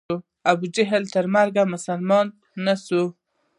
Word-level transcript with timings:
ابو 0.51 0.65
جهل 0.75 1.03
تر 1.13 1.25
مرګه 1.35 1.63
مسلمان 1.73 2.27
نه 2.65 2.73
سو. 2.85 3.01